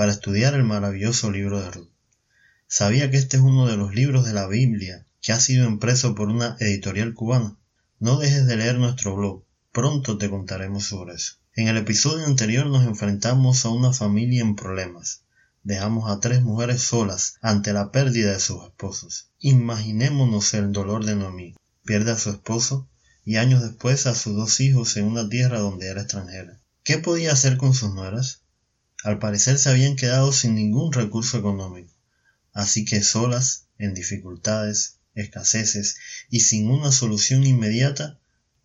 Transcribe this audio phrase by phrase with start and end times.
[0.00, 1.90] para estudiar el maravilloso libro de Ruth.
[2.66, 6.14] Sabía que este es uno de los libros de la Biblia que ha sido impreso
[6.14, 7.58] por una editorial cubana.
[7.98, 11.34] No dejes de leer nuestro blog, pronto te contaremos sobre eso.
[11.54, 15.24] En el episodio anterior nos enfrentamos a una familia en problemas.
[15.64, 19.28] Dejamos a tres mujeres solas ante la pérdida de sus esposos.
[19.38, 21.56] Imaginémonos el dolor de Noemí.
[21.84, 22.88] Pierde a su esposo
[23.26, 26.58] y años después a sus dos hijos en una tierra donde era extranjera.
[26.84, 28.39] ¿Qué podía hacer con sus nueras?
[29.02, 31.94] Al parecer se habían quedado sin ningún recurso económico,
[32.52, 35.96] así que solas, en dificultades, escaseces
[36.28, 38.18] y sin una solución inmediata,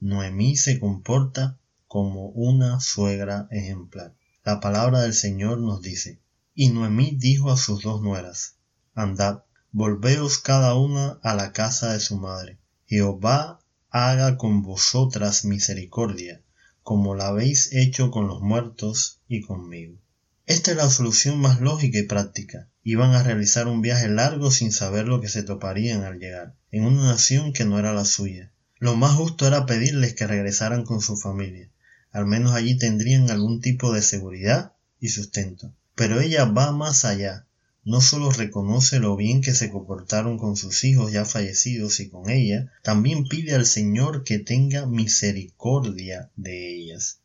[0.00, 4.14] Noemí se comporta como una suegra ejemplar.
[4.42, 6.18] La palabra del Señor nos dice,
[6.54, 8.56] y Noemí dijo a sus dos nueras,
[8.94, 12.58] Andad, volveos cada una a la casa de su madre.
[12.86, 16.40] Jehová haga con vosotras misericordia,
[16.82, 19.98] como la habéis hecho con los muertos y conmigo.
[20.46, 22.68] Esta es la solución más lógica y práctica.
[22.82, 26.84] Iban a realizar un viaje largo sin saber lo que se toparían al llegar, en
[26.84, 28.50] una nación que no era la suya.
[28.78, 31.70] Lo más justo era pedirles que regresaran con su familia.
[32.10, 35.72] Al menos allí tendrían algún tipo de seguridad y sustento.
[35.94, 37.46] Pero ella va más allá.
[37.84, 42.28] No solo reconoce lo bien que se comportaron con sus hijos ya fallecidos y con
[42.28, 47.20] ella, también pide al Señor que tenga misericordia de ellas.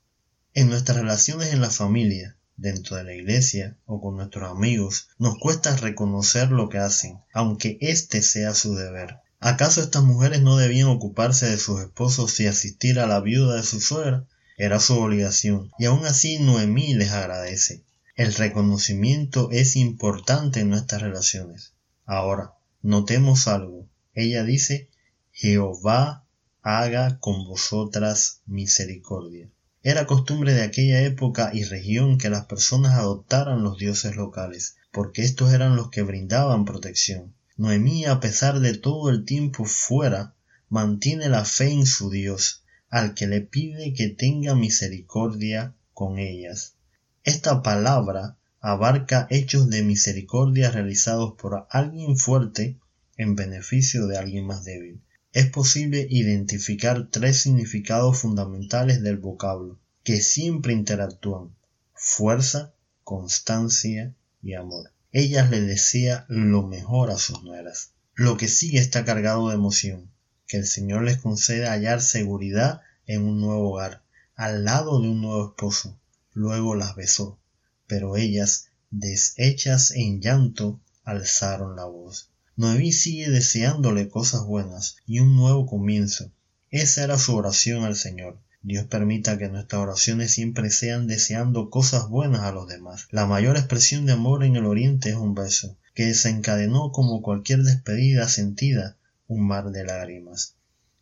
[0.53, 5.37] En nuestras relaciones en la familia, dentro de la iglesia o con nuestros amigos, nos
[5.37, 9.17] cuesta reconocer lo que hacen, aunque éste sea su deber.
[9.39, 13.63] ¿Acaso estas mujeres no debían ocuparse de sus esposos y asistir a la viuda de
[13.63, 14.25] su suegra?
[14.57, 17.83] Era su obligación, y aún así Noemí les agradece.
[18.15, 21.73] El reconocimiento es importante en nuestras relaciones.
[22.05, 23.87] Ahora, notemos algo.
[24.15, 24.89] Ella dice,
[25.31, 26.25] Jehová
[26.63, 29.47] haga con vosotras misericordia.
[29.89, 35.21] Era costumbre de aquella época y región que las personas adoptaran los dioses locales, porque
[35.21, 37.33] estos eran los que brindaban protección.
[37.55, 40.35] Noemí, a pesar de todo el tiempo fuera,
[40.67, 46.75] mantiene la fe en su Dios, al que le pide que tenga misericordia con ellas.
[47.23, 52.77] Esta palabra abarca hechos de misericordia realizados por alguien fuerte
[53.15, 54.99] en beneficio de alguien más débil.
[55.37, 61.55] Es posible identificar tres significados fundamentales del vocablo, que siempre interactúan
[61.93, 64.93] fuerza, constancia y amor.
[65.11, 67.91] Ellas le desea lo mejor a sus nueras.
[68.15, 70.09] Lo que sigue está cargado de emoción,
[70.47, 74.01] que el Señor les conceda hallar seguridad en un nuevo hogar,
[74.35, 75.99] al lado de un nuevo esposo,
[76.33, 77.37] luego las besó,
[77.85, 82.31] pero ellas, deshechas en llanto, alzaron la voz.
[82.57, 86.31] Noemí sigue deseándole cosas buenas y un nuevo comienzo.
[86.71, 88.39] Esa era su oración al Señor.
[88.63, 93.07] Dios permita que nuestras oraciones siempre sean deseando cosas buenas a los demás.
[93.11, 97.61] La mayor expresión de amor en el Oriente es un beso, que desencadenó como cualquier
[97.61, 98.97] despedida sentida
[99.27, 100.55] un mar de lágrimas.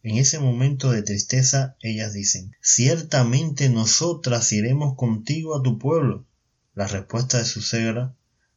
[0.04, 6.26] En ese momento de tristeza, ellas dicen, ciertamente nosotras iremos contigo a tu pueblo.
[6.74, 8.14] La respuesta de su suegra,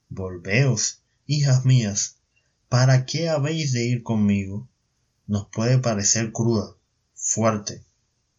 [0.09, 2.18] volveos, hijas mías,
[2.69, 4.69] ¿para qué habéis de ir conmigo?
[5.27, 6.75] Nos puede parecer cruda,
[7.15, 7.83] fuerte,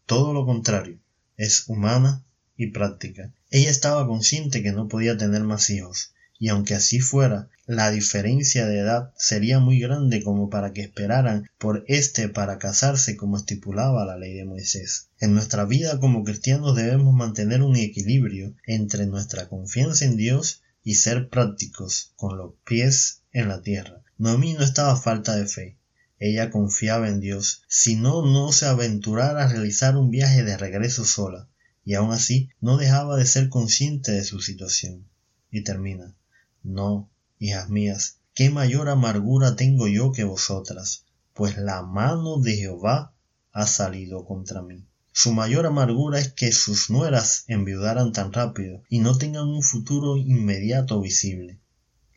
[0.06, 0.98] todo lo contrario,
[1.36, 2.24] es humana
[2.56, 3.32] y práctica.
[3.50, 8.66] Ella estaba consciente que no podía tener más hijos, y aunque así fuera, la diferencia
[8.66, 14.04] de edad sería muy grande como para que esperaran por éste para casarse como estipulaba
[14.04, 15.08] la ley de Moisés.
[15.20, 20.94] En nuestra vida como cristianos debemos mantener un equilibrio entre nuestra confianza en Dios y
[20.94, 24.02] ser prácticos con los pies en la tierra.
[24.18, 25.78] Noemí no estaba falta de fe.
[26.18, 31.04] Ella confiaba en Dios, si no, no se aventurara a realizar un viaje de regreso
[31.04, 31.48] sola,
[31.84, 35.06] y aun así no dejaba de ser consciente de su situación.
[35.48, 36.16] Y termina.
[36.64, 37.08] No,
[37.38, 41.04] hijas mías, qué mayor amargura tengo yo que vosotras,
[41.34, 43.14] pues la mano de Jehová
[43.52, 44.84] ha salido contra mí.
[45.12, 50.16] Su mayor amargura es que sus nueras enviudaran tan rápido y no tengan un futuro
[50.16, 51.58] inmediato visible.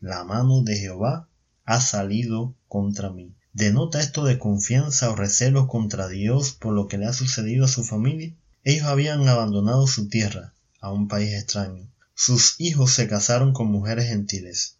[0.00, 1.28] La mano de Jehová
[1.64, 3.34] ha salido contra mí.
[3.52, 7.68] ¿Denota esto de confianza o recelo contra Dios por lo que le ha sucedido a
[7.68, 8.34] su familia?
[8.62, 14.06] Ellos habían abandonado su tierra a un país extraño, sus hijos se casaron con mujeres
[14.06, 14.76] gentiles.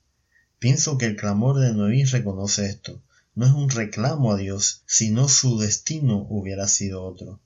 [0.60, 3.02] Pienso que el clamor de Noé reconoce esto.
[3.34, 7.40] No es un reclamo a Dios, sino su destino hubiera sido otro.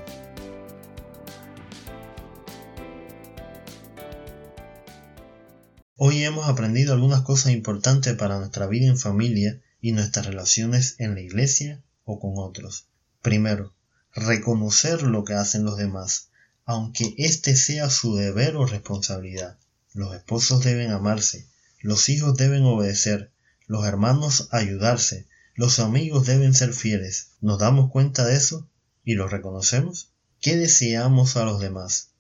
[5.97, 11.17] Hoy hemos aprendido algunas cosas importantes para nuestra vida en familia y nuestras relaciones en
[11.17, 12.87] la iglesia o con otros.
[13.21, 13.75] Primero,
[14.15, 16.30] reconocer lo que hacen los demás,
[16.65, 19.59] aunque éste sea su deber o responsabilidad.
[19.93, 21.47] Los esposos deben amarse,
[21.81, 23.31] los hijos deben obedecer,
[23.67, 27.33] los hermanos ayudarse, los amigos deben ser fieles.
[27.41, 28.69] ¿Nos damos cuenta de eso
[29.05, 30.11] y lo reconocemos?
[30.41, 32.11] ¿Qué deseamos a los demás?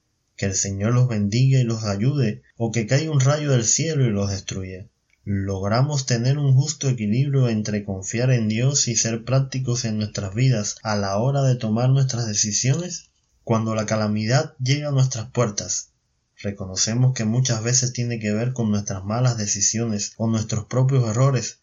[0.40, 4.06] que el Señor los bendiga y los ayude, o que caiga un rayo del cielo
[4.06, 4.86] y los destruya.
[5.22, 10.76] ¿Logramos tener un justo equilibrio entre confiar en Dios y ser prácticos en nuestras vidas
[10.82, 13.09] a la hora de tomar nuestras decisiones?
[13.44, 15.90] Cuando la calamidad llega a nuestras puertas,
[16.36, 21.60] reconocemos que muchas veces tiene que ver con nuestras malas decisiones o nuestros propios errores,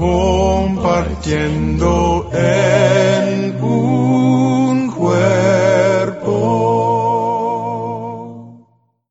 [0.02, 2.21] compartiendo